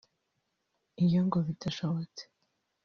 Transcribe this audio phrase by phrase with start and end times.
[1.03, 2.21] Iyo ngo bidashobotse